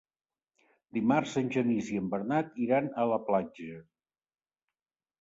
[0.97, 3.81] Dimarts en Genís i en Bernat iran a la platja.